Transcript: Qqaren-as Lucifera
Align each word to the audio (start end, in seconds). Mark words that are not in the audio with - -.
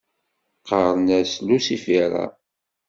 Qqaren-as 0.61 1.31
Lucifera 1.47 2.25